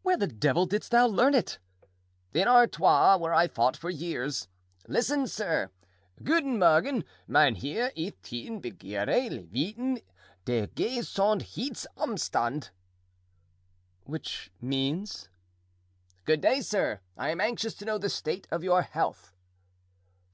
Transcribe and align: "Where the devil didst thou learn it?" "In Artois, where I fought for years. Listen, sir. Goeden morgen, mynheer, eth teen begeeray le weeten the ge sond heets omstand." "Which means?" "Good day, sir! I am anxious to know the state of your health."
"Where 0.00 0.16
the 0.16 0.26
devil 0.26 0.64
didst 0.64 0.92
thou 0.92 1.06
learn 1.06 1.34
it?" 1.34 1.58
"In 2.32 2.48
Artois, 2.48 3.18
where 3.18 3.34
I 3.34 3.46
fought 3.48 3.76
for 3.76 3.90
years. 3.90 4.48
Listen, 4.88 5.26
sir. 5.26 5.70
Goeden 6.22 6.58
morgen, 6.58 7.04
mynheer, 7.28 7.92
eth 7.94 8.22
teen 8.22 8.62
begeeray 8.62 9.28
le 9.28 9.42
weeten 9.42 9.98
the 10.46 10.70
ge 10.74 11.04
sond 11.04 11.42
heets 11.42 11.84
omstand." 11.98 12.70
"Which 14.04 14.50
means?" 14.58 15.28
"Good 16.24 16.40
day, 16.40 16.62
sir! 16.62 17.00
I 17.18 17.28
am 17.28 17.42
anxious 17.42 17.74
to 17.74 17.84
know 17.84 17.98
the 17.98 18.08
state 18.08 18.48
of 18.50 18.64
your 18.64 18.80
health." 18.80 19.34